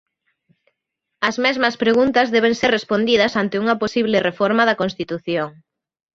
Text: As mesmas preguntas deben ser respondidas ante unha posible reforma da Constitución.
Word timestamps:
As 1.29 1.35
mesmas 1.45 1.75
preguntas 1.83 2.31
deben 2.35 2.53
ser 2.61 2.71
respondidas 2.77 3.33
ante 3.41 3.59
unha 3.63 3.75
posible 3.83 4.17
reforma 4.29 4.63
da 4.65 4.79
Constitución. 4.81 5.49